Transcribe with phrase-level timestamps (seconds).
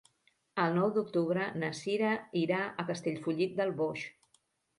[0.61, 2.15] El nou d'octubre na Cira
[2.45, 4.09] irà a Castellfollit del Boix.